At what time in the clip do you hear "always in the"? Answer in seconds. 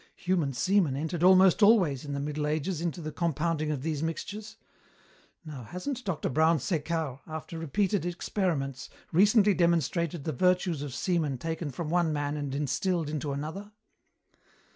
1.61-2.19